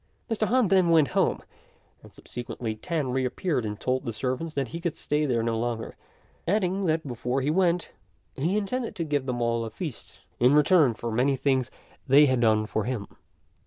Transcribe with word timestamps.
Mr. 0.31 0.47
Han 0.47 0.69
then 0.69 0.89
went 0.89 1.09
home, 1.09 1.43
and 2.01 2.11
subsequently 2.11 2.73
Tan 2.75 3.11
reappeared 3.11 3.63
and 3.67 3.79
told 3.79 4.03
the 4.03 4.11
servants 4.11 4.55
that 4.55 4.69
he 4.69 4.81
could 4.81 4.97
stay 4.97 5.27
there 5.27 5.43
no 5.43 5.55
longer, 5.55 5.95
adding 6.47 6.85
that 6.87 7.07
before 7.07 7.41
he 7.41 7.51
went 7.51 7.91
he 8.35 8.57
intended 8.57 8.95
to 8.95 9.03
give 9.03 9.27
them 9.27 9.43
all 9.43 9.63
a 9.63 9.69
feast 9.69 10.21
in 10.39 10.55
return 10.55 10.95
for 10.95 11.11
many 11.11 11.35
things 11.35 11.69
they 12.07 12.25
had 12.25 12.39
done 12.39 12.65
for 12.65 12.85
him. 12.85 13.05